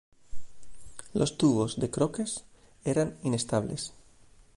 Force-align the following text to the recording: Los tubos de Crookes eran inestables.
Los 1.13 1.37
tubos 1.37 1.79
de 1.79 1.91
Crookes 1.91 2.43
eran 2.85 3.19
inestables. 3.21 3.93